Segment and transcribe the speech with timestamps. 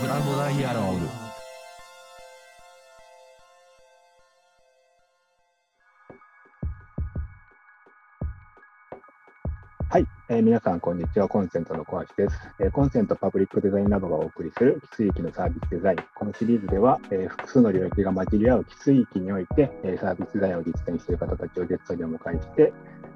[0.00, 1.06] ブラボダイアログ。
[9.90, 11.28] はい、えー、皆さん、こんにちは。
[11.28, 15.98] コンセントの小橋です、え、コンセントパブリックデザインラボがお送りする奇水域のサービスデザイン。
[16.14, 22.72] このシリーズでは、え、複数の領域が混じり合う奇水域において、えサービスデザインを実践している方たちをゲストにお迎えして、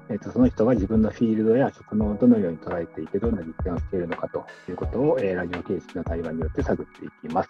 [0.09, 7.49] えーと、その人が自分のフィールドや職能をどのように捉えていて、どんな実践をしているのかということを、えラジオ形式の対話によって探っていきます。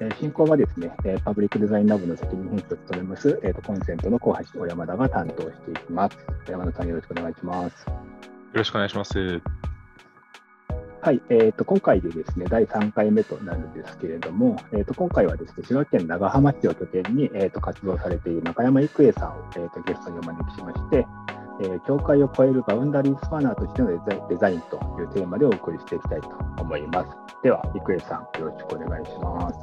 [0.00, 6.18] え進行はですね、えパブリックデザインラボの責任編集を務めます、えーと、コンセントの小橋小山田が担当していきます。
[6.50, 7.86] 山田さん、よろしくお願いします。
[7.86, 7.94] よ
[8.52, 9.40] ろしくお願いします。
[11.02, 21.06] はい、えーと、今回でですね第3回目となるんですけれども、えーと、今回はですね滋賀県長浜市を拠点に、えーと、活動されている中山郁恵さんを、えー、とゲストにお招きしまして、
[21.62, 23.88] えー、境界を超えるバウンダリースパナーとしての
[24.28, 27.16] デザインというテーマでお送りしていきたいと思います。
[27.42, 29.58] では、郁恵さん、よろしくお願いします。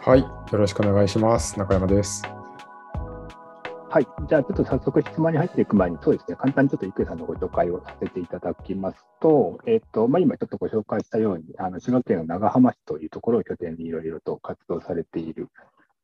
[0.00, 1.58] はい、よろしくお願いします。
[1.58, 2.22] 中山です。
[3.88, 15.48] はい、じゃあちょっと早速質問に入っていく前に、そうですね、簡単にちょっと郁恵さんのご紹介をさせていただきますと、えっ、ー、とまあ、今ちょっとご紹介したように、あの滋賀県の長浜市というところを拠点にいろいろと活動されている、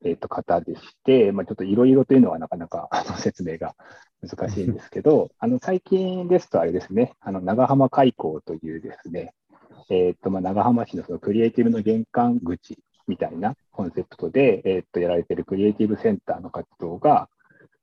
[0.05, 3.75] えー、と方でして、まあ、ちょっといろいろというのはなかなか あの説明が
[4.21, 9.35] 難しいんですけど、 あの最近ですとあれですね、あの長浜開港というですね、
[9.89, 17.29] えーとまあ、長浜市のそのクリエイティブの玄関口みたいなコンセプトで、えー、とやられているクリエイティブセンターの活動が、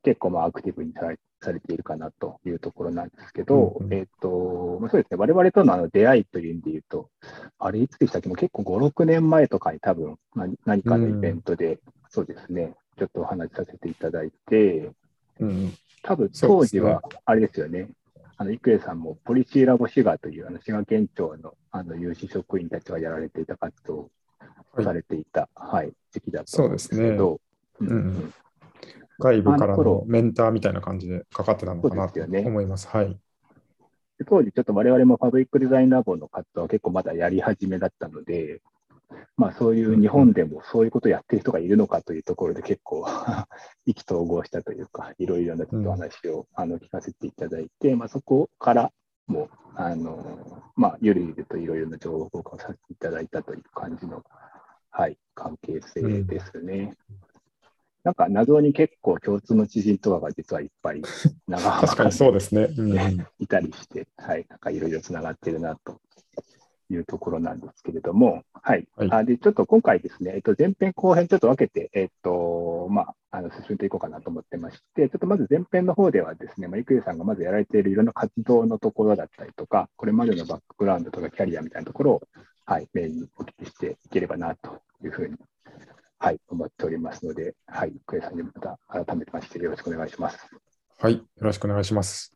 [0.03, 7.09] 結構まあアクティブにされされているかなというところなんですけど、うんうん、えっ、ー、と、まあ、そうですね、我々とのあの出会いという意味で言うと、
[7.57, 10.17] あれいつでしたっけ、もう結構5、6年前とかに多分
[10.65, 11.79] 何かのイベントで、うん、
[12.09, 14.91] そうですね、ちょっとお話しさせていただいて、
[15.39, 15.73] うん、
[16.03, 17.89] 多分当時は、あれですよね、
[18.37, 24.09] あの、郁恵さんもポリシーラボ滋賀というあの滋賀県庁のあの有志職員たちがやられていた活動
[24.73, 27.39] をされていた、はい、はい、時期だったんですけど、
[27.79, 27.93] そうですね。
[27.93, 28.33] うん、うん
[29.19, 32.83] 外部からのメンターみたいな感じでかかってたのかなと思います。
[32.83, 33.19] すね、はい。
[34.25, 38.61] 当時、ちょっと我々もパブリックデザインラボの活動は結構まだやり始めだったので、
[39.37, 43.07] まあ、そういう日本でもそういうことをやってる人がいるのかというところで結構
[43.85, 48.91] 意気投合したというか、いろいろなちょっと話を、あの聞かせていただいて、まあ、そこから
[49.27, 54.23] もあの、まあ、ゆるゆるといろいろな情報交換をさせていただいたという感じの、
[54.91, 56.95] はい、関係性ですね。
[57.09, 57.28] うん
[58.03, 61.01] なんか謎に結構共通の知人とかが実はいっぱい
[61.47, 62.97] 長浜確かにそうですね、うん、
[63.39, 65.99] いたりして、はい、なんかいろいろつながってるなと
[66.91, 68.87] いうところなんですけれども、はい。
[68.95, 82.21] はい、あでちょっと今回ですね、えっと、前編後編ちょっと分けて、えっと、まあ、あの進めていこうかなと思ってまして、ちょっとまず前編の方ではですね、まあ、郁恵さんがまずやられているいろんな活動のところだったりとか、これまでのバックグラウンドとかキャリアみたいなところを、
[82.65, 85.35] はい、メインにお聞きしていければなというふうに
[86.21, 90.37] はい、思っておりますので、はい、クエさんにまた改めましてよろしくお願いします。
[90.99, 92.33] はい、よろしくお願いします。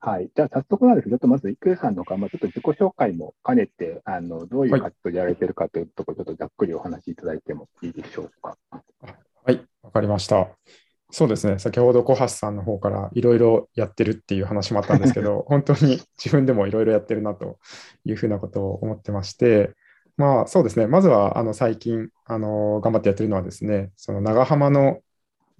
[0.00, 8.56] はい、じゃあ早速なんですけど、ちょっとまず郁恵さんのか、まあ、ちょっと自己紹介も兼ねて、あのどういう活動をやられているかというところ、ちょっとざっくりお話しいただいてもいいでしょうか。
[9.44, 10.48] はい、わかりました。
[11.10, 17.58] そうですね、先ほど小橋さんの方からいろいろやってるっていう話もあったんですけど、 本当に自分でもいろいろやってるなと
[18.04, 19.74] いうふうなことを思ってまして、
[20.16, 25.00] まあそうですね、まずはあの最近あの頑張ってやってるのはですね、その長浜の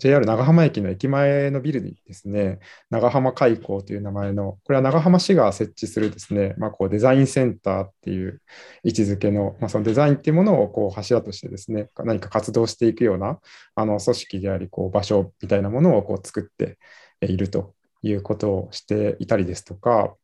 [0.00, 8.40] JR 長浜駅の駅前のビルにですね、長浜開港という名前の、これは長浜市が設置するですね、まあ、こうデザインセンターっていう
[8.82, 13.40] 位置づけの、まあ、そのデザインっていうものをこう柱としてですね、何か活動していくような
[13.74, 16.78] あの組織であり、こう場所みたいなものをこう作って
[17.20, 20.14] いるということをしていたりですとか、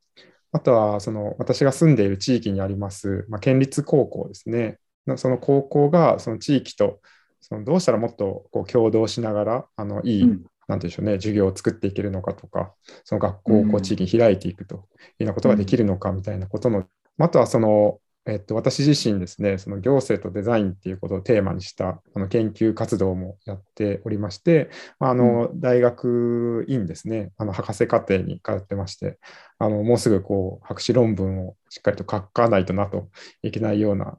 [0.57, 4.79] あとは、その私が住んでいる地域にあります、まあ、県立高校ですね。
[5.17, 7.01] その高校がその地域と
[7.43, 12.73] そのどうしたらもっとこう共同しながらあのいい、うん、なんていうんでしょうね、授業を作っていけるのかとか、
[13.05, 14.85] その学校をこう地域に開いていくというよ
[15.21, 16.87] うなことができるのかみたいなことの、うん、
[17.23, 24.69] あとはそのえっと、私自身ですね、その行政とデザインっていうことをテーマにしたあの研究活動もやっておりまして、
[24.99, 29.19] あの、大学院ですね、あの博士課程に通ってまして、
[29.59, 33.09] あのもうすぐこう博士論文をしっかりと書かないとなと
[33.43, 34.19] いけないような、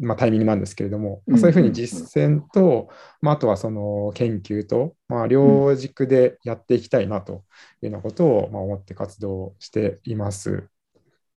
[0.00, 2.88] まあ、タイミングなんですけれども、まあ、そういうふうに実践と、
[3.20, 7.44] まあ、あとはその研究と、まあ、両軸でやっていきたいなと
[7.82, 10.68] いうようなことを、まあ、思って活動しています。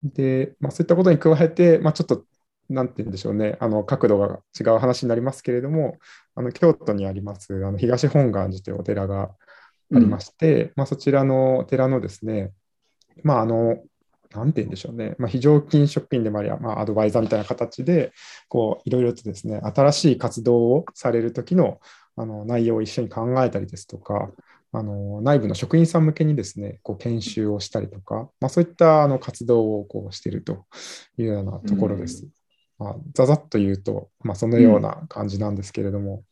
[0.02, 2.24] で、まあ、そういったことに加えて、まあ、ちょっと、
[2.68, 5.98] なんて言うんでしょうね、あの角度が違う話になりますけれども、
[6.34, 9.30] あの京都にありますあの東本願寺というお寺が
[9.94, 12.52] ありまして、うん、まあ、そちらの寺のですね、
[13.22, 13.78] まあ、あの、
[14.34, 18.12] なんて言うんでしょうね、まあ、非常勤職員でもあり、まあ、アドバイザーみたいな形で、
[18.48, 21.80] こう、いろいろとですね、新しい活動をされるときの
[22.20, 24.28] あの内容を一緒に考えたりですとか、
[24.72, 30.66] あの内部の職員さん向けにですね、こう研修をしたりとか、まあ、そういったあの活動をこうしていると
[31.16, 32.24] いうようなところです。
[32.78, 36.22] うん、まあ、ざざっと言うと、まあ、そのような感じなんですけれども。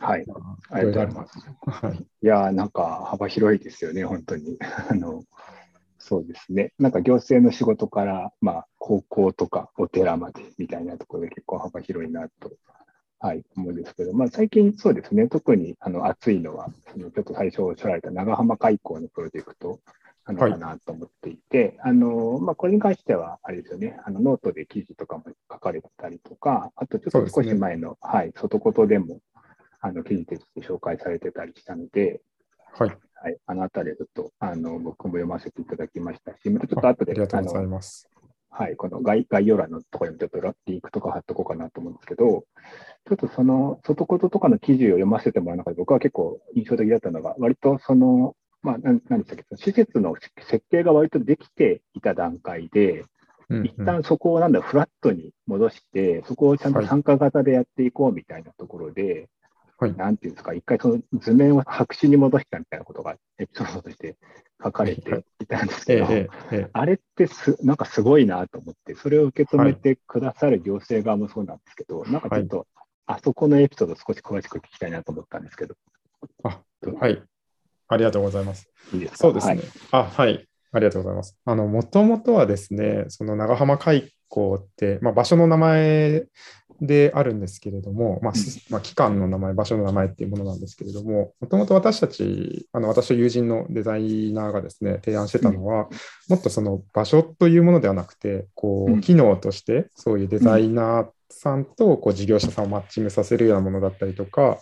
[0.00, 0.24] うん、はい、
[0.70, 1.38] ありがとうございます。
[1.66, 4.56] はい、いやなんか幅広いですよね、本当に。
[4.88, 5.24] あの
[5.98, 6.72] そうですね。
[6.78, 12.52] なんか行政の仕事から、まあ、高校とかお寺までみたいなところで結構幅広いなと
[13.18, 19.80] はい、思うんですけど、まあ、最近そうですね、特にあの熱いのは、そのちょっと最初おっしゃられた長浜海溝のプロジェクト
[20.26, 29.20] なのかなと思っていて、はい、あのまあ、これに関しては、あれですよね、あのノートで記事とかも書かれてたりとか、あとちょっと少し前の、ね、はい、外ことでも
[29.80, 32.20] あの記事として紹介されてたりしたので、
[32.78, 32.96] はい。
[33.18, 38.08] はい、あのあたりちょっとあの僕も読ませていただきましたし、またちょっと後で、ありがとうございます。
[38.50, 42.44] はい、この概概要欄のところにちょっとリンクとか貼っとこうかなと思うんですけど、
[43.08, 53.04] ちょっとその外こととかの記事を読ませてもらう中で、僕は結構印象的だったのが、割とその、まあ、何でしたっけ、施設の設計が割とできていた段階で、
[53.48, 59.28] うんうん、一旦そこをなんだフラットに戻して、そこをちゃんと参加型でやっていこうみたいなところで、
[59.78, 64.16] はい、なんていうんですか、一回その図面を白紙に戻したみたいなことがエピソードとして
[64.62, 66.06] 書かれていたんですけど、
[66.72, 72.66] あれってすなんかすごいなと思って、それを受け止めてくださる行政側もそうなんですけど、はい、なんかちょっと、
[73.06, 75.74] あそこのエピソード少し詳しく聞きたいなと思ったんですけど。
[76.42, 76.60] あ
[76.98, 77.22] はい。
[77.88, 78.68] ありがとうございます。
[78.92, 79.54] いいですそうですね。
[79.54, 79.62] はい、
[79.92, 80.46] あはい。
[80.72, 81.38] ありがとうございます。
[81.44, 86.26] あの、もともとはですね、その長浜海溝って、まあ、場所の名前
[86.80, 88.32] であるんですけれども、まあ
[88.70, 95.88] まあ、機関の名前、場所の名前っていうものなんですけれども、もともと私たち、あの私と友人のデザイナーがですね、提案してたのは、
[96.28, 104.58] もっとその場所というものではなくて、こう機能としてそういうデザイナーさんとこう事業者さんをマッチングさせるようなものだったりとか、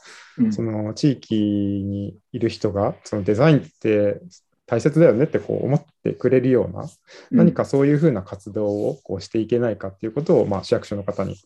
[0.50, 4.20] その地域にいる人が、そのデザインって
[4.66, 6.88] 大切だよねってこう思ってくれるような、
[7.30, 11.36] 何かそういうふうな活動をこうしていけないかっていうことを、まあ、市役所の方に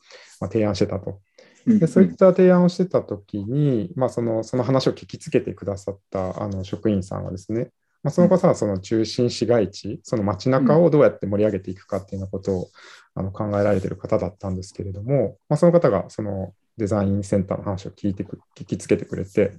[0.41, 1.21] 提案してたと。
[1.67, 7.69] でそういった提案をしてたときに、まあ、そのその話を聞きつけてくださったあの職員さんはですね、
[8.03, 12.69] まあ、その方はその中心市街地、その街中をどうやって盛り上げていくかっていうようなことを
[13.15, 19.53] あの考えられている方だったんですけれども、まあ、その方がそのデザインセンターの話を聞いてく、聞きつけてくれて、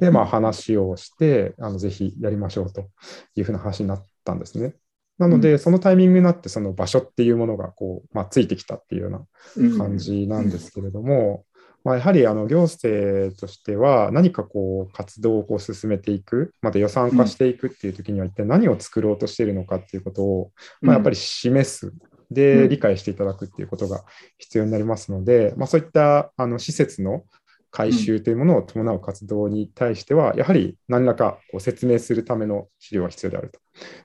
[0.00, 2.88] で、まあ話をして、あのぜひやりましょうと
[3.36, 4.74] いうふうな話になったんですね。
[5.18, 11.44] なので、そのタイミングになって、その場所っていうものがこう、まあ、ついてきたっていうような感じなんですけれども、
[11.84, 20.50] まあ、やはりあの行政としては何かこう活動をこう進めていく、また予算化していくっていう時には一体何を作ろうとしているのかっていうことを、
[20.80, 21.92] まあ、やっぱり示す
[22.30, 24.04] で理解していただくっていうことが
[24.38, 27.24] 必要になりますので、まあ、そういったあの施設の
[27.70, 33.58] 改修というものを伴う活動に対しては、やはり何らかこう説明するための資料が必要であると。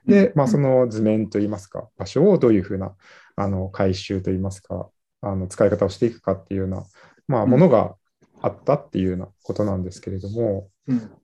[0.06, 2.96] で、まあ、その図面といいますか、場所をどういうふうな
[3.36, 4.90] あの改修といいますか、
[5.22, 6.82] あの使い方をしていくかっていうような、
[7.28, 7.94] まあ、ものが
[8.42, 10.68] あったっていうようなことなんですけれども、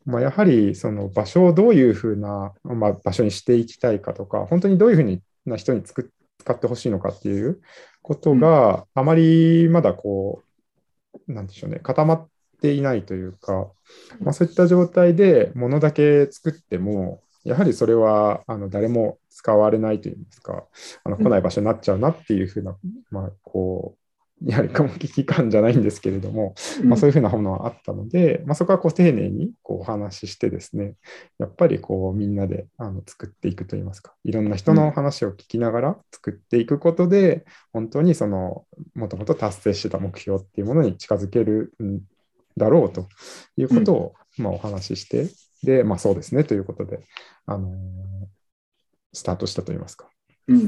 [0.04, 6.15] まあ、やはりその場所をどういうふうな、まあ、場所にしていきたいかとか、本当にどういうふうな人に作っ
[6.46, 7.60] 使ってほしいのかっていう
[8.02, 10.44] ことがあまりまだこ
[11.26, 12.28] う、なんでしょうね、固まっ
[12.62, 13.72] ていないというか、
[14.20, 20.64] まあ、そういった状態でものだけ作っても、やはりそれはあの誰も使われないといいますか、
[21.02, 22.76] あの来ない場所になっちゃうなっていうふうな、
[23.10, 24.05] まあ、こう、
[24.44, 30.94] やはり危機感じゃないんですけれども、まあ、そういうふうなものはあったので、まあ、そこはこう丁寧にこうお話ししてですね、
[31.38, 42.00] やっぱりこうみんなであの作っていくといいますか、いろんな人の話を聞きながら作っていくことで、本当にそのもともと達成してた目標っていうものに近づけるん
[42.58, 43.08] だろうと
[43.56, 45.30] いうことをまあお話しして、
[45.62, 47.00] で、まあそうですねということで、
[47.46, 47.72] あのー、
[49.14, 50.10] スタートしたといいますか、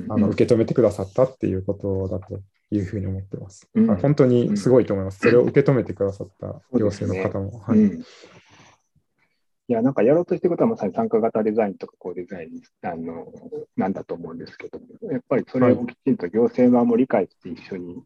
[0.08, 3.68] あの受け止めてくださったっていうことだというふうに思ってます。
[3.74, 5.20] うん、本当にすごいと思います。
[5.20, 7.58] それを受け止めてくださった行政の方も。
[7.60, 13.32] はい、いや、なんかやろうとしてることはまさに参加型デザインとかこうデザインあの
[13.76, 18.02] なんだと思うんですけども、やっぱりそれをきちんと行政側も理解して一緒に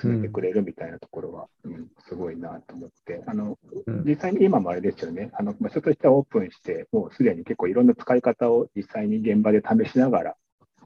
[0.00, 3.58] 進めてくれるみたいなところは、うん、うん、すごいなと思って、あの、
[4.04, 10.36] 実際に今もあれですよね、あの場所としてはオープンして、もうすでに結構いろんな使い方を実際に現場で試しながら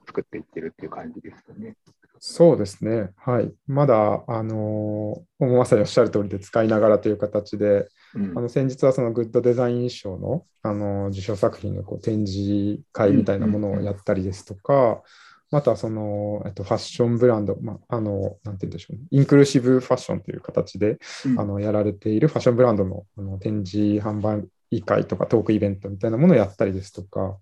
[0.06, 1.76] 作っていってるっていう感じですよね。
[2.20, 3.10] そうですね。
[3.16, 3.52] はい。
[3.66, 15.02] まだ、あのー、まさにおっしゃる通りで使いながらという形で、うんあの先日はそのグッドデザイン賞のあの受賞作品のこう展示会みたいなものをやったりですとか、
[15.50, 24.48] またその、えっと、ファッションブランド、まあ、あの、なんて言うんでしょうね、インクルーシブファッションという形で、うんあのやられているファッションブランドのあの展示販売
[24.84, 27.38] 会とかトークイベントみたいなものをやったりですとか、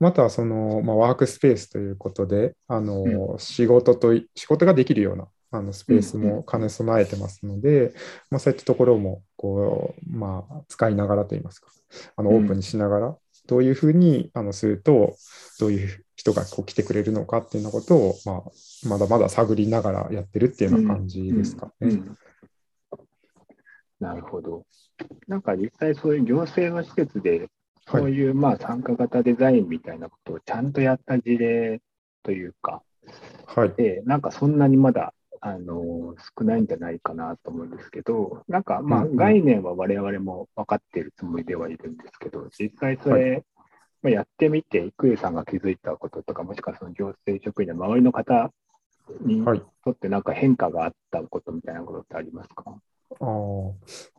[0.00, 7.92] またはその、まあ、ワークスペースということで、あの仕事とい仕事ができるようなあのスペースも兼ね備えてますので、
[8.30, 11.68] まあ、そういったところもこう、まあ、使いながらといいますか、
[12.16, 15.16] あのうんオープンにしながら、どういうふうにあのすると、
[15.58, 21.72] どういう人がこう来てくれるのかっていうようなことを、まあ、まだまだ探りながらやってるっていうような感じですかね。
[21.80, 22.18] うんうん
[24.00, 24.64] なるほど。
[25.26, 27.48] なんか実際そういう行政の施設で、はい
[27.90, 31.80] そういうまあ参加型デザインみたいなことをちゃんとやった事例
[32.22, 32.82] というか、
[33.46, 33.72] はい。
[33.76, 43.44] で、なんかそんなにまだ、あの少ないんじゃないかなと思うんですけど、なんかまあ概念は我々も分かっているつもりではいるんですけど、実際それ、
[44.02, 48.50] まあ、やってみて、郁恵さんが気づいたこととか、もしくはその行政職員の周りの方
[49.20, 49.62] にはい。
[49.84, 52.64] とってなんか変化があったことみたいなことってありますか？
[53.20, 53.26] ああ、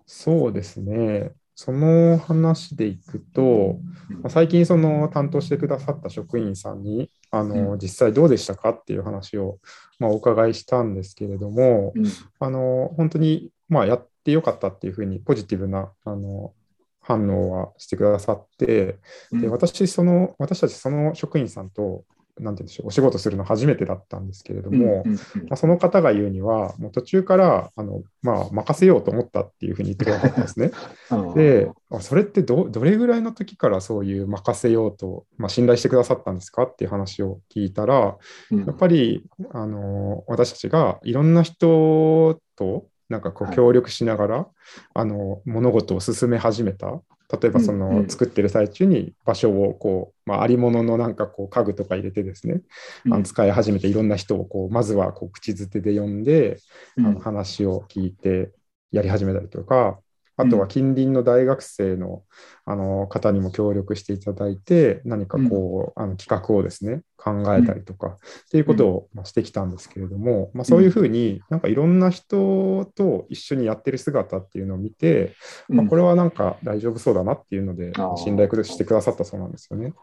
[0.05, 1.33] そうですね。
[1.61, 3.79] その話でいくと、
[4.21, 9.59] まあ最近その担当してくださった職員さんに、あの、う実際どうでしたかっていう話を、
[9.99, 12.05] まあ、お伺いしたんですけれども、うん。
[12.39, 16.53] あの、本当に、まあ、やってよかったっていうふうにポジティブな、あの、
[17.01, 18.97] 反応はしてくださって、で、
[19.33, 19.51] うん。
[19.51, 22.05] 私、その、私たちその職員さんと、
[22.39, 30.71] なんて言うんでしょう、お仕事するの初めてだったんですけれども、うんうんまあ、その方が言うには、もう途中から、あの、まあ、任せようと思ったっていうふうに言ってくださったんですね。
[31.11, 38.17] う んで、あそれってどどれぐらいの時からそういう任せようと、まあ、信頼してくださったんですかっていう話を聞いたら、
[38.51, 44.47] うんやっぱり、あの私たちがいろんな人となんかこはいう協力しながら、
[44.93, 47.01] あの物事を進め始めた。
[47.31, 52.61] 例えばその、作ってる最中に場所をこう、まあ、ありもののなんかこう家具とか入れてですね、
[53.05, 56.57] あの使い始めていろんな人をこうまずはこう口づてで呼んで、
[56.97, 57.05] うん。
[57.05, 58.51] あの話を聞いて
[58.91, 59.99] やり始めたりとか、
[60.37, 62.23] あとは近隣の大学生の
[62.65, 75.35] あの方にも協力していただいて、何かこう、あの企画をですね、考えたりとか、っていうことをまあしてきたんですけれども、まあ、そういうふうになんかいろんな人と一緒にやってる姿っていうのを見て、
[75.67, 79.93] まあ、これはなんか大丈夫そうだなっていうので信頼してくださったそうなんですよね。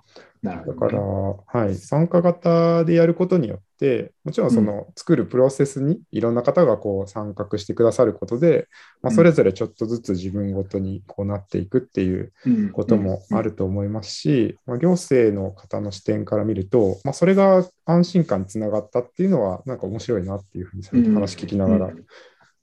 [0.42, 8.68] なるほどだから、ねはい、参加型でやることによって、もちろんその作るプロセスにいろんな方がこう参画してくださることで、
[9.02, 9.16] まあ、うん。
[9.16, 12.70] それぞれちょっとずつ自分ごとにこうなっていくっていううん。
[12.70, 22.04] こともあると思いますし、まあ、行政の方の視点から見ると、まあ、それが安心感につながったっていうのは、なんか面白いなっていうふうにさっき話聞きながらうん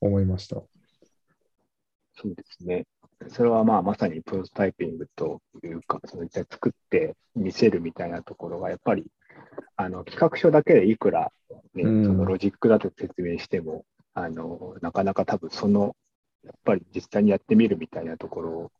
[0.01, 0.57] 思いました。
[0.57, 2.85] そうですね。
[3.29, 9.05] それはまあまさにプロトタイピングというか、その一体作って見せるみたいなところが、やっぱり
[9.77, 11.31] あの企画書だけでいくら、
[11.73, 15.95] ねうんそのロジックだと説明しても、あのなかなか多分その、
[16.43, 18.71] やっぱり実際にやってみるみたいなところ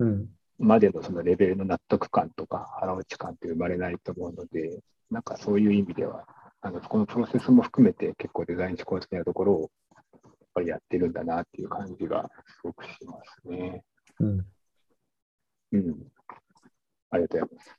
[0.00, 4.80] うん、までのそのレベルの納得感とか腹落ち感って生まれないと思うので、
[5.12, 6.26] なんかそういう意味では、
[6.62, 13.84] あのこのプロセスも含めて結構デザイン思考的なところをやっぱりやってるんだなっていう感じがすごくしますね。
[14.20, 14.46] うん、
[15.72, 15.96] うん。
[17.10, 17.76] ありがとうございます。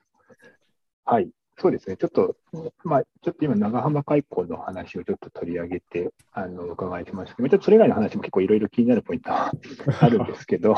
[1.06, 1.32] はい。
[1.58, 1.98] そうですね。
[1.98, 2.36] ちょっと、
[2.84, 9.52] まあ、ちょっと今、長浜開港の話をちょっと取り上げて、あの、お伺いしましたけど、ちょっとそれ以外の話も結構いろいろ気になるポイントは
[10.02, 10.74] あるんですけど、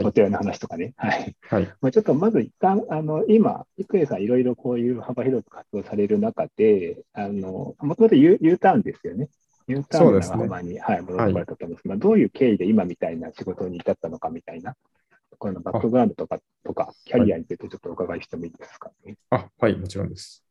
[0.00, 0.94] いお寺の話とかね。
[0.96, 1.36] はい。
[1.48, 9.28] はい、まあ、ちょっとまず一旦、あの、今、郁恵さんいろいろこういう幅広く活動される中で、あの、もともと U, U ターンですよね。
[9.66, 14.76] U ターンの長浜に、はい、戻ってこられたと思うんですけど、まあ、どういう経緯で今みたいな仕事に至ったのかみたいな、
[15.36, 19.16] このバックグラウンドとか、とか、キャリアについてちょっとお伺いしてもいいですかね？
[19.30, 20.44] あ、はい、もちろんです。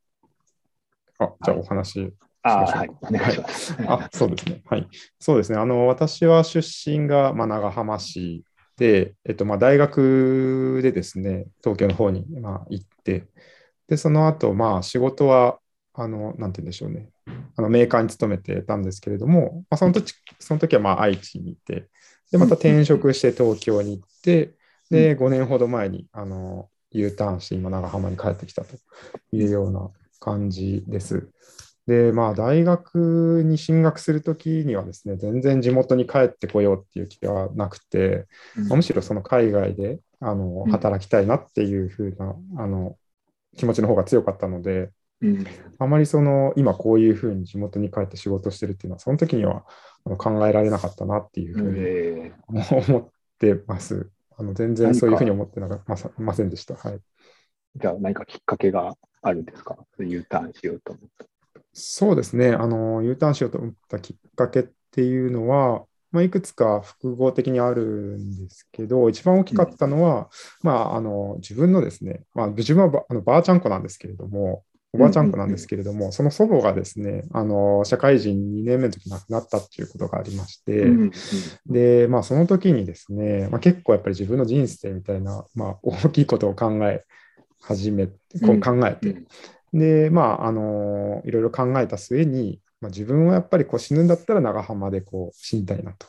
[1.20, 3.76] あ、じゃあはいお話ああ、しましょうはい、お願いします。
[3.88, 4.62] あそうですね。
[4.66, 4.88] はい。
[5.20, 5.58] そうですね。
[5.58, 8.44] あの、私は出身が、まあ、長浜市
[8.78, 13.26] で、えっと、まあ、大学でですね、東京の方に、まあ、行って、
[13.88, 15.60] で、その後、まあ、仕事は、
[15.94, 17.10] あの、なんて言うんでしょうね。
[17.56, 21.90] あの、メーカーに勤めてたんですけれども、まあ、その時、その時は、まあ、愛知にいて、
[22.32, 24.52] で、また転職して東京に行って、
[24.90, 28.76] で、5年ほど前に、あの、U ターンして、今、長浜に帰ってきたと
[29.32, 29.90] いうような
[30.20, 31.30] 感じです。
[31.88, 38.26] で、まあ、大学に進学するときにはですね、全然地元に帰ってこようっていう気はなくて、
[38.68, 40.72] まあむしろその海外であのうん。
[40.72, 42.98] 働きたいなっていう風なあの
[43.56, 44.92] 気持ちの方が強かったので、
[45.22, 45.46] うん。
[45.80, 49.64] あまりその今こういう風に地元に帰って仕事してるっていうのは、その時には
[50.18, 54.10] 考えられなかったなっていうふうにえ思ってます。
[54.38, 56.76] あの全然そういうふうに思ってなかまさませんでした。
[56.76, 57.00] はい。
[57.76, 61.26] じゃあ何かきっかけがあるんですか ?U ターンしようと思った。
[61.74, 62.54] そうですね。
[62.54, 70.30] あの、U ターンしようと思ったきっかけっていうのは、まあ、いくつか複合的にあるんですけど、一番大きかったのは、
[70.64, 74.64] まあ、あの自分のですね、まあ、自分はばあのばあちゃん子なんですけれども、
[74.98, 81.12] おばあちゃん子なんですけれども、その祖母がですね、あの社会人2年目の時亡くなったっていうことがありまして、うんうん
[81.68, 87.06] で、まあ、その時にですね、まあ、結構やっぱり自分の人生みたいな、まあ、大きいことを考え
[87.62, 89.24] 始め、こう考えて、
[89.74, 96.08] で、まあ、あのいろいろ考えた末に、まあ、自分はやっぱりこう死ぬんだったら長浜でこう死にたいなと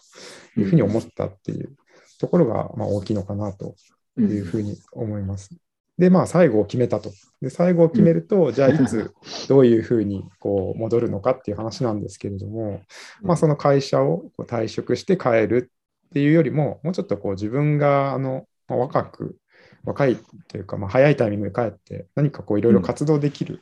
[0.60, 1.76] いうふうに思ったっていう
[2.18, 3.74] ところが、まあ、大きいのかなと
[4.16, 5.50] うんいうふうに思います。
[5.98, 7.10] で、まあ、最後を決めたと。
[7.42, 9.12] で、最後を決めると、じゃあ、いつ、
[9.48, 12.82] どういうふうにこう戻るのかっていう話なんですけれども、
[13.22, 15.72] まあ、その会社をこう退職して帰る
[16.06, 19.36] っていうよりも、もうちょっとこう自分があの、まあ若く、
[19.84, 23.60] 若いというか、まあ、早いタイミングで帰って、何かこういろいろ活動できる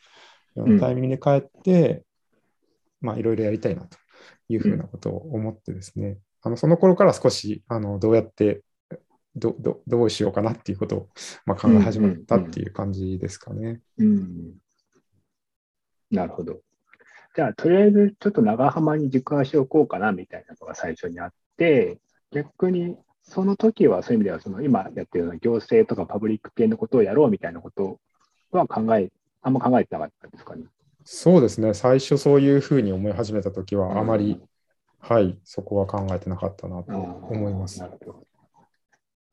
[0.57, 2.05] ようなタイミングで帰って、
[3.01, 3.97] まあ、いろいろやりたいなと
[4.49, 8.63] いうふうなことを思ってですね、あのその頃から少しあのどうやって
[9.37, 11.09] どどどうしようかなっていうことを、
[11.45, 13.81] まあ、考え始めたっていう感じですかね。
[13.99, 14.55] うん
[16.11, 16.61] なるほど。
[17.35, 21.99] じゃあ、とりあえずちょっと長浜に軸足を置こうかなみたいなのが最初にあって、
[22.31, 27.99] 逆にその時はそういう意味では、その今やってるような行政とかパブリック系のことをやろうみたいなこと
[28.53, 29.11] は考え、
[29.43, 30.65] あんま考えてなかったですかね？
[31.05, 34.49] そうですね、最初そういうふうに思い始めたときは、あまり、うん
[35.01, 37.87] はい、そこは考えてなかったなと思いますな。
[37.87, 38.27] るほど。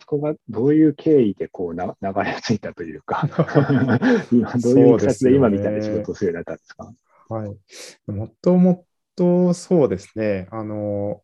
[0.03, 3.25] そこがどういう経緯でこうな流れ着いたというか、
[4.33, 6.93] 今どういう形で今みたいな仕事をするようになったんですか？
[7.29, 8.11] はい。
[8.11, 11.21] もともとそうですね、あの、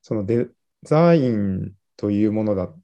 [0.00, 0.48] そのデ
[0.82, 2.76] ザインというものだっ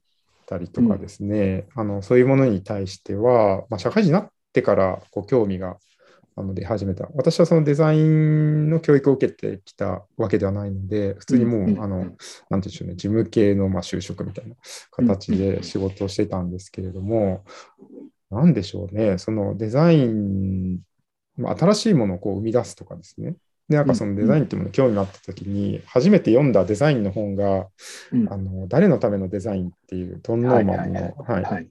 [0.45, 5.77] たりとかですね、あのそういうものに対しては、まあ、社会人になってからこう興味が
[6.39, 7.09] あの出始めた。
[7.15, 12.15] 私はそのデザインの教育を受けてきたわけではないので、普通にもう、あの、なんてい
[12.51, 14.55] うんでしょうね、事務系のまあ就職みたいな
[14.91, 17.43] 形で仕事をしてたんですけれども、
[18.31, 20.79] なんでしょうね、そのデザイン、
[21.35, 23.35] まあ新しいものをこう生み出すとかですね。
[23.67, 27.67] で、なんかそのデザインっていうものに興味があったときに、初めて読んだデザインの本が、
[28.13, 31.67] うんあの誰のためのデザインっていうトンノーマンのはいはい。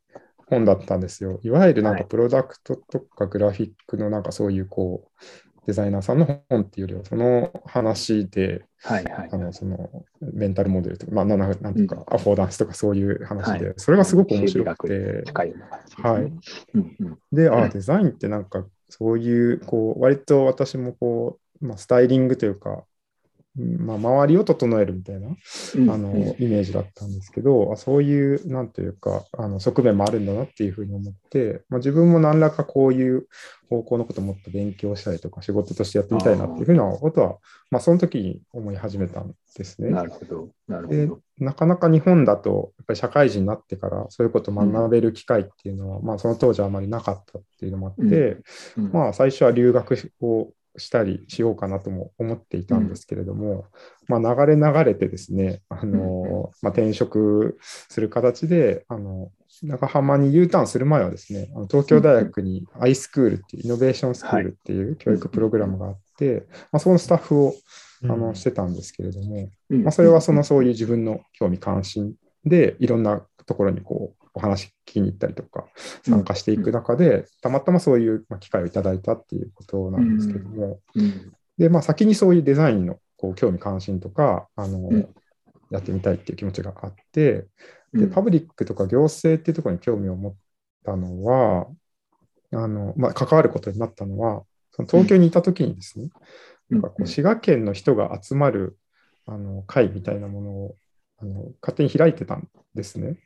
[0.49, 1.41] 本だったんですよ。
[1.43, 2.03] いわゆるなんはい。
[2.03, 9.29] かプロダクトとかグラフィックのなんかそういうこうデザイナーさんの本っていうよりはその話ではいはい。
[9.33, 13.75] あのそのメンタルモデルとか、まあ、なんなんていうか、アフォーダンスとかそういう話で、はい。
[13.77, 15.33] それがすごく面白くて。
[15.35, 16.33] はい。
[17.33, 17.71] で、あ、うん。
[17.71, 22.83] デザインってなんかそういう、こう、割と私もこう、まあ、スタイリングというか、うん
[23.59, 25.29] まあ、周りを整えるみたいな
[25.77, 33.27] うんあのうんイメージだったんですけど、あそういう、なんというか、あの側面もあるんだなっていうふうに思って、まあ、自分も何らかこういう
[33.69, 37.37] 方向のことをもっと勉強したりとか、仕事としてやってみたいなっていうふうなことは、
[37.71, 39.91] まあ、その時に思い始めたんですね。
[39.91, 40.49] なるほど。
[40.69, 41.21] なるでほど。
[41.39, 48.39] なかなか日本だと、やっぱり社会人になってから、そういうことを学べる機会っていうのは、まあ、その当時はあまりなかったっていうのもあって、
[48.77, 53.67] うんまあ、最初は留学をしたりしようかなとも思っていたんですけれども、
[54.07, 59.31] まあ、流れ流れてですね、あのまあ、転職する形で、あの
[59.63, 67.55] 長浜に U ターンする前はですね、東京大学に iSchool っていうイノベーションスクールっていう教育プログラムがあって、まあ、そのスタッフを
[68.05, 69.83] あのしてたんですけれども、うん。
[69.83, 72.15] まあ、それはそのそういう自分の興味関心
[72.45, 75.67] でいろんなところにこうお話聞きに行ったりとか
[76.03, 81.33] 参加していく中で、たまたまそういうまあ機会をいただいたっていうことなんですけども、うん。
[81.59, 85.09] で、まあ、先にそういうデザインのこう興味関心とかあの、ん。
[85.71, 87.47] やってみたいっていう気持ちがあって、
[87.93, 88.11] で、うん。
[88.11, 90.35] パブリックとか行政っていうところに興味を持っ
[90.85, 91.67] たのは、
[92.53, 96.09] あの、まあ、関わることになったのは、その東京にいた時にですね、
[96.71, 98.79] なんかこう滋賀県の人が集まる
[99.27, 100.77] あの会みたいなものを
[101.19, 103.17] あの勝手に開いてたんですね。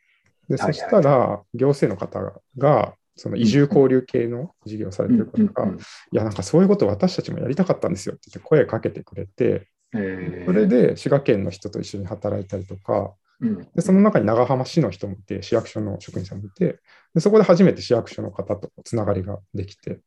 [0.49, 5.77] で、そしたら、行政の方が、その移住交流系の事業をされてる方が、い
[6.13, 10.47] や、なんかそういうこと私たちもやりたかったんですよって言って声かけてくれて、えー。
[10.47, 13.69] それで滋賀県の人と一緒に働いたりとか、うん。
[13.75, 16.79] でその中に長浜市の人もいて、市役所の職員さんもいて、
[17.15, 20.01] でそこで初めて市役所の方とつながりができて、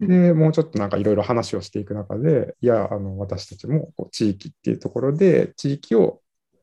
[0.00, 6.20] でもうちょっとなんかいろいろ話をしていく中で、いや、あの私たちもこう地域っていうところで、地域を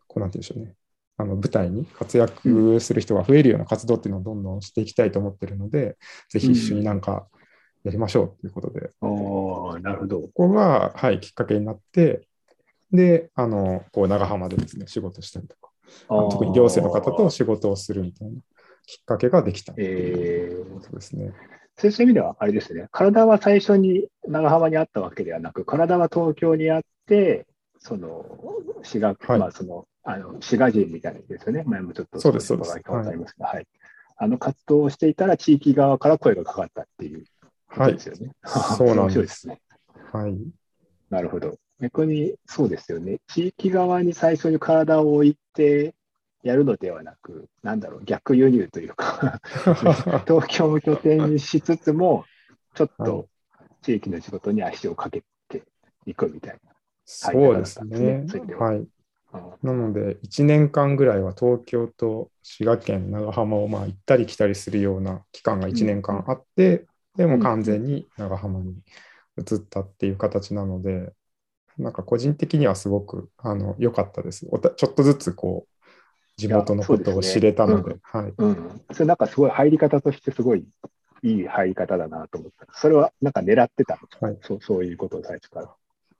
[0.08, 0.76] こうなんて言うんでしょうね、
[1.17, 5.97] あの舞台に活躍する人が増えるような活動っていうのをどんどんしていきたいと思ってるので、
[6.30, 7.28] ぜひ一緒になんか
[7.84, 10.21] やりましょうということで、おーなるほど。
[10.21, 12.28] ここが、はい、きっかけになって、
[12.91, 15.69] で、あのこう長浜でですね、仕事したりとか
[16.08, 18.41] 特に行政の方と仕事をするみたいな
[18.86, 20.73] きっかけができたえー。
[20.73, 21.32] ことですね。
[21.78, 27.47] そういう意味では、あれですね、体は最初に長浜にあったわけではなく、体は東京にあって、
[27.80, 28.26] その
[28.84, 29.39] 滋賀、はい。
[29.39, 33.67] まあ、そのあの滋賀人みたいですよね、前もちょっとそうですいことがありますが、はい、
[34.17, 37.25] あの活動をしていたら、地域側から声がかかったっていう
[37.67, 38.31] ことはいですよね。
[38.45, 39.61] そうなんですですね。
[40.11, 40.37] はい。
[41.09, 41.57] なるほど。
[41.79, 43.19] 逆にそうですよね。
[43.27, 45.95] 地域側に最初に体を置いて
[46.43, 49.41] やるのではなく、なんだろう、逆輸入というか、
[50.27, 52.25] 東京を拠点にしつつも、
[52.75, 53.27] ちょっはいと
[53.81, 55.63] 地域の仕事に足をかけて
[56.05, 56.59] いくみたい
[57.05, 58.55] そうですはいそうねですね。
[58.55, 58.87] ははい。
[59.33, 59.71] な。
[59.71, 68.75] なので、1年間ぐらいは東京と滋賀県長浜をまあ行ったり来たりするような期間が1年間あって、でも完全に長浜に
[69.37, 71.13] 移ったっていう形なので、
[71.77, 74.47] なんか個人的にはすごくあの良かったです。
[74.51, 75.87] おたちょっとずつこう
[76.37, 77.97] 地元のことを知れたので。
[78.91, 80.65] それなんかすごい入り方としてすごい
[81.23, 82.67] いい入り方だなと思った。
[82.73, 84.07] それはなんか狙ってたの？
[84.07, 85.75] か、はいそうそういうことを最初から。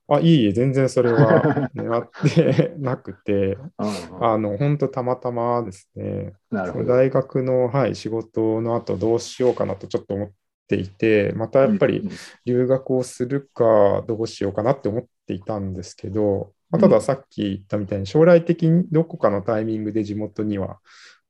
[0.08, 6.34] あ、いいえ、全然それは 狙ってなくて、うんあの、本当たまたまですね。
[6.50, 10.30] 大学の、はい、仕事の後どうしようかなとちょっと思っ
[10.68, 12.10] ていて、またやっぱりうん
[12.44, 20.80] 留学をするかどうしようかなって思っていたんですけど、まあ、たださっき言ったみたいに将来的にどこかのタイミングで地元には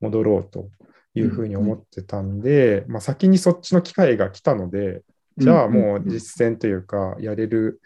[0.01, 0.69] 戻ろうと
[1.15, 5.03] いうふうに思ってたんで、まあ、先にそっちの機会が来たので、
[5.37, 7.81] じゃあもう実践というかやれる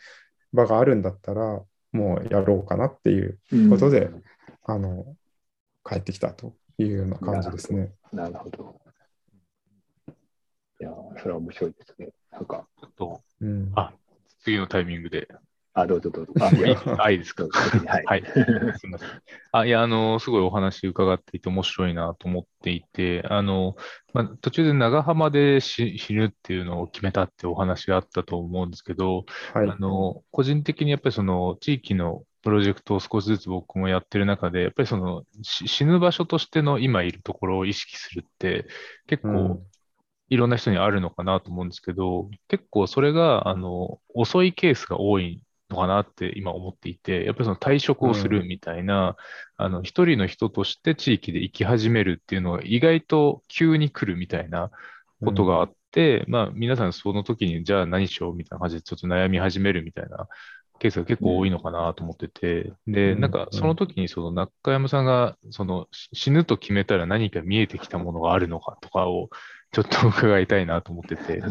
[0.52, 4.10] 場があるんだったらもうやろうかなっていううんことで
[4.64, 5.04] あの
[5.84, 7.92] 帰ってきたというような感じですね。
[8.12, 8.80] なるほど。
[10.80, 12.08] いや、それは面白いですね。
[12.30, 13.92] なんか、ちょっと、うんあ
[14.40, 15.28] 次のタイミングで。
[15.78, 16.32] あ、どうぞどうぞ。
[16.40, 17.44] あ、いや、あ、いいですか？
[17.86, 18.04] はい。
[18.06, 18.22] はい。
[18.78, 19.22] すみません。
[19.52, 23.76] あ、いや、あの、すごいお話伺っていて面白いなと思っていて、あの、
[24.12, 38.66] まあ、途中で長浜で死死ぬっていうのを決めたってお話があったと思うんですけど、はいあの、個人的にやっぱりその地域のプロジェクトを少しずつ僕もやってる中で、やっぱりそのし死ぬ場所としての今いるところを意識するって
[39.06, 39.78] 結構うん
[40.28, 49.16] いろんな人にあるのかなと思うんですけど、結構それが、あの、遅いケースが多いのかなって今思っていて、やっぱりその退職をするみたいな、
[49.56, 54.70] あの、一人の人として地域で生き始めるっていうのが意外と急に来るみたいな
[55.24, 60.28] ことがあって、まあ皆さんその時にじゃあ何しようみたいな感じでちょっと悩み始めるみたいな
[60.78, 63.20] ケースが結構多いのかなと思ってて、で、うん。
[63.20, 69.28] なんかその時にその中山さんがそのし死ぬと決めたら何か見えてきたものがあるのかとかを
[69.72, 71.42] ちょっと 伺いたいなと思ってて、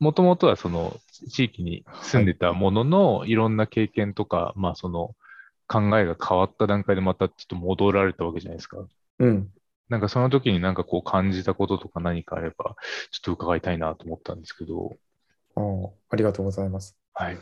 [0.00, 5.14] ももともとはその地域に住んでたもののいろんな経験とか、まあその
[5.68, 8.78] 考えが変わった段階でまたちょっと戻られたわけじゃないですか。
[9.18, 9.50] うん
[9.88, 12.76] なんかその時になんかこう感じたこととか何かあれば、
[13.10, 14.96] ちょっと伺いたいなと思ったんですけど。
[15.56, 16.96] あーありがとうございます。
[17.12, 17.38] はい。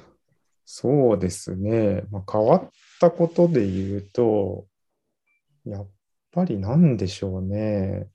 [0.64, 4.66] そうですね、まあ、変わったことで言うと、
[5.66, 5.88] やっ
[6.32, 8.08] ぱりなんでしょうね。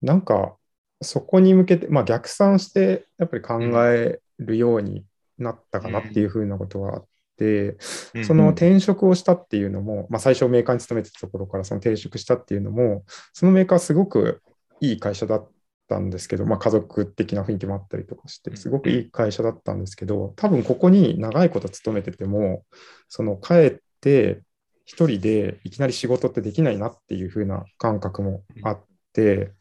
[0.00, 0.57] なんか、
[1.00, 5.04] そこに向けて、まあ、逆算して、やっぱり考えるように
[5.38, 7.06] なったかなっていうふうなことがあっ
[7.36, 7.76] て、
[8.24, 14.42] その転職をしたっていうのも、まあ、最初メーカーに勤めてたところからその転職したっていうのも、そのメーカーすごく
[14.80, 15.50] いい会社だっ
[15.88, 22.64] たんですけど、まあ、家族的な雰囲気もあったりとかして、すごくいい会社だったんですけど、多分ここに長いこと勤めてても、
[23.08, 24.42] その帰って
[24.84, 29.52] 一人でいきなり仕事ってできないなっていう風な感覚もあって、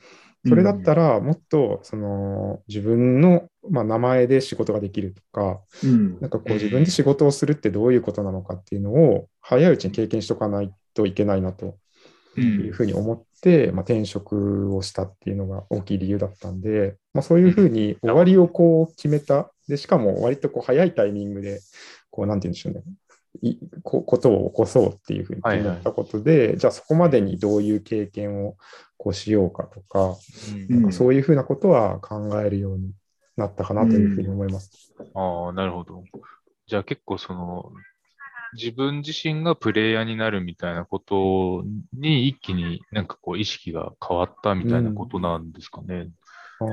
[0.47, 6.19] それだったらもっとその自分のまあ名前で仕事ができるとか、うん。
[6.19, 11.77] なんかこう自分で仕事をするってどういうことなのかっていうのを早いうちに経験しておかないといけないなと
[12.39, 19.51] いうふうに思って、まあ、転職をしたっていうのが大きい理由だったんで、まあ、そういうふうに終わりをこう決めた。
[19.67, 21.59] で、しかも割とこう早いタイミングで、
[22.09, 22.81] こうなんて言うんでしょうね。
[23.41, 28.55] いこことを起こそうっていうふうに決めたことで、じゃあそこまでにどういう経験を
[28.97, 30.17] こうしようかとか、
[30.53, 32.91] うんなんかそういうふうなことは考えるように
[33.35, 34.93] なったかなというふうに思います。
[35.13, 36.03] ああ、なるほど。
[36.65, 37.71] じゃあ結構その、
[38.53, 41.63] 自分自身がプレイヤーになるみたいなこと
[41.93, 46.09] に一気になんかこう意識が変わったみたいなことなんですかね。
[46.59, 46.63] あ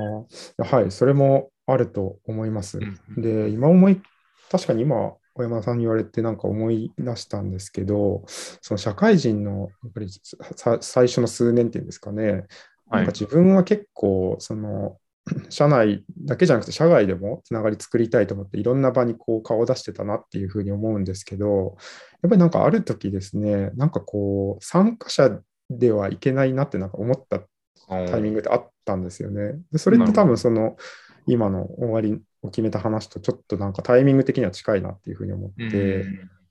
[0.63, 2.79] ーはい、それもあると思います。
[2.79, 4.01] うんで、今思い、
[4.49, 10.09] 確かに今、小山田さんに言われてなんか思い出したんですけど、その社会人のやっぱり
[10.55, 12.41] さ最初の数年っていうんですかね、はい。
[12.89, 14.97] なんか自分は結構、その
[15.49, 21.77] 社内だけじゃなくて社外でもつながり作りたいと思っていろんな場にこう顔を出してたなっていうふうに思うんですけど
[22.21, 25.39] やっぱりなんかある時ですねなんかこう参加者
[25.71, 27.41] ではいけないなってなんか思った
[27.87, 29.59] タイミングであったんですよね。
[29.71, 30.77] でそれって多分その
[31.25, 32.19] 今の終わりを
[32.51, 36.05] 決めた話とちょっとなんかタイミング的には近いなっていうふうに思って、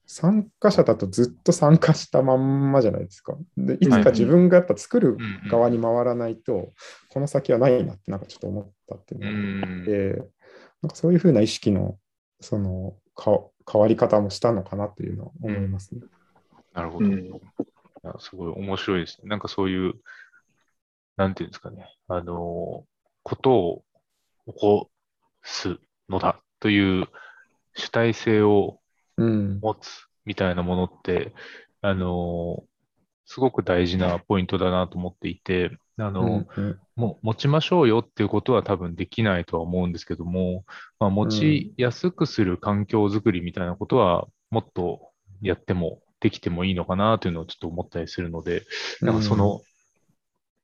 [0.06, 3.36] 参加者だとずっと参加したまんまじゃないですか。
[3.56, 5.16] でいつか自分がやっぱ作る
[5.50, 6.72] 側に回らないと、
[7.08, 10.30] この先はないなってなんかちょっと思ったっていうのがあって、
[10.82, 11.98] なんかそういうふうな意識の
[12.40, 16.02] そのか変わり方もしたのかなっていうのは思いますね。
[16.74, 17.08] なるほど。
[18.18, 19.28] すごい面白いですね。
[19.28, 19.94] なんかそういう、
[21.16, 22.84] なんていうんですかね、あの、
[23.22, 23.84] ことを
[24.46, 24.90] 起こ
[25.44, 25.78] す
[26.08, 27.06] のだという
[27.74, 28.80] 主体性を
[29.16, 29.60] うん。
[29.60, 31.32] 持つみたいなものって、
[31.82, 32.64] あの、
[33.26, 36.80] すごく大事なポイントだなと思っていて、あの、うんうん。
[36.96, 40.64] もう持ちましょうよっていうことは多分できないとは思うんですけども、
[40.98, 48.64] まあ、持ちやすくする環境づくりみたいなことはもっとやってもできてもいいのかなというのをちょっと思ったりするので、
[49.00, 49.60] なんかその、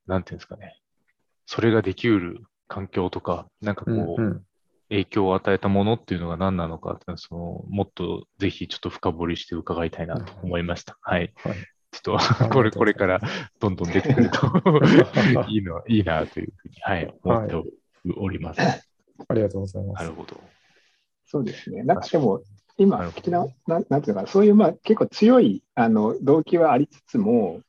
[0.07, 0.77] なんていうんですかね、
[1.45, 4.45] それができうる環境とか、なんかこう、うんうん
[4.91, 10.97] 影響を与えたものっていうのが何なのかっていうのはその、もっとぜひちょっと深掘りして伺いたいなと思いました。
[11.01, 11.33] はい。
[11.37, 11.55] はい
[11.93, 13.19] ちょっと、これ、これから
[13.59, 14.47] どんどん出てくると
[15.49, 17.55] いいの、いいなというふうに、はい、思って
[18.15, 18.61] おります。
[19.27, 20.03] ありがとうございます。
[20.03, 20.39] なるほど。
[21.25, 21.83] そうですね。
[21.83, 22.41] なんかでも、
[22.77, 27.59] 今なる、ほど的な、なんなんていうのかな、そういう、まあ、結構強いあの動機はありつつも、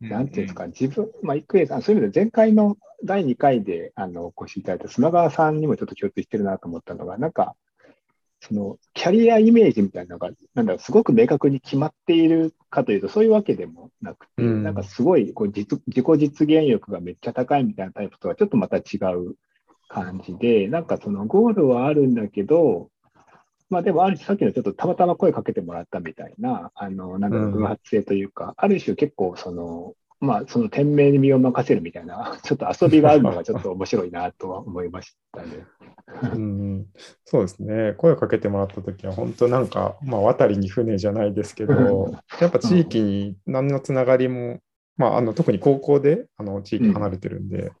[0.00, 7.54] なんていうんですか、自分、まあ、郁恵さん、そういう意味で前回の第2回であのお越しいただいた砂川さんにもちょっと共通してるなと思ったのが、なんか、
[8.40, 14.62] そのキャリアイメージみたいなのが、なんだろう、すごく明確に決まっているかというと、そういうわけでもなくて、うん。
[14.62, 19.36] なんかすごいこう実自己実現欲がめっちゃ高いみたいなタイプとはちょっとまた違う
[19.88, 22.90] 感じで、なんかそのゴールはあるんだけど、
[23.68, 27.52] まあでもある種さっきのちょっとたまたま声かけてもらったみたいな、あの、なんだろう、うん。
[27.52, 35.66] 偶発性というか、ある種結構その、まあその店名に身を任せるみたいな、 ちょっと遊びがあるのがちょっと面白いなとは思いましたね。
[36.34, 36.86] うん、
[37.24, 37.94] そうですね。
[37.98, 44.60] 声をかけてもらったときは、本当なんか、まあ、渡りに船じゃないですけど、やっぱ地域に何のつながりも、
[44.96, 47.72] まあ、あの特に高校であの地域離れてるんで、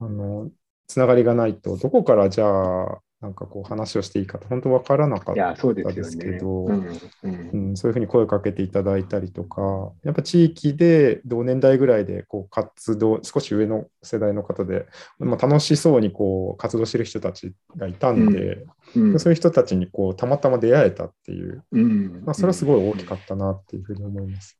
[0.00, 0.50] あの
[0.86, 6.38] つながりがないと、どこからじゃあ、なんかこう話をしていいかって本当分からなかっいや、そうですけね。
[6.38, 7.50] どうんうん。
[7.54, 14.86] うん、そういうふうに声をかけていただいたりとか、やっぱ地域で同年代ぐらいでこう活動、少し上の世代の方で、
[15.18, 22.22] まあ、楽しそうにこう活動してる人たちがいたんで、うんそういう人たちにこうたまたま出会えたっていう、うん。
[22.24, 24.58] まあ、それはすごい大きかったなっていうふうに思います。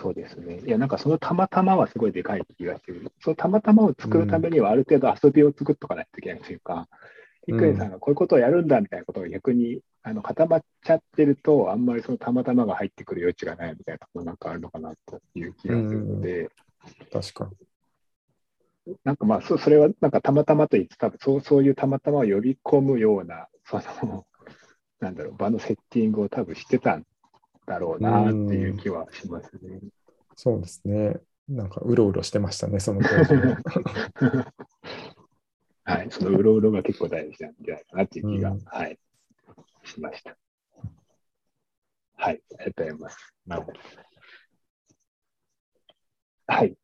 [0.00, 0.60] そうですね。
[0.64, 3.10] いや、なんかそのたまたまはすごいでかい気がする。
[3.20, 6.86] そのたまたまを作るためには、ある程度遊びを作っとかないといけないというか、うん
[7.46, 16.50] 郁恵さんがこういうことをやるんだみたいなことが逆にあの固まっちゃってると、あんまりそのたまたまが入ってくる余地がないみたいなところなんかあるのかなという気がするので、
[17.12, 17.50] 確か
[18.86, 18.94] に。
[19.04, 24.26] なんかまあそ、それはなんかたまたまと言って、多分そうそういうたまたまを呼び込むような、その、
[25.00, 27.04] なんだろう、場のセッティングを多分してたん
[27.66, 29.80] だろうなっていう気はしますね。
[30.36, 31.20] そうですね。
[31.48, 33.56] なんかうろうろしてましたね、その当時も
[35.84, 38.98] はい、そのうろうろが結構大事なんじゃないかなっていう気が、うんはい、
[39.84, 40.36] しました。
[42.16, 43.34] はい、ありがとうございます。
[43.46, 43.78] なるほど。
[46.46, 46.76] はい。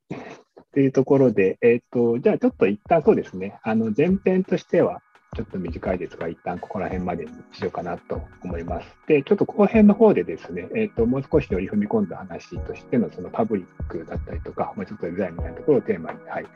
[0.72, 5.00] というところで、えっ、と、じゃあちょっと一旦そうですね、あの前編としては
[5.36, 8.86] ちょっと短いですが、一旦ここら辺までにしようかなと思います。
[9.06, 16.48] で、ちょっと後編の方でですね、えっ、と、もう少しより踏み込んだ話としてのそのパブリックだったりとか、もうちょっとデザインみたいなところをテーマに、はい、も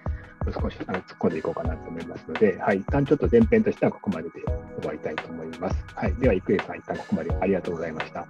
[0.49, 4.41] う少しあの突っ込んでいこうかなと思いますので、はい、一旦ちょっと前編としてはここまでで
[4.81, 5.85] 終わりたいと思います。
[5.95, 8.21] はい、では、郁恵さん、一旦ここまでありがとうございました。
[8.21, 8.27] あ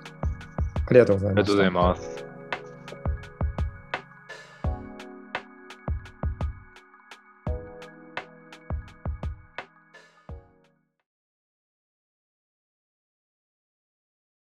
[0.92, 2.31] りがとうございましたありがとうございます。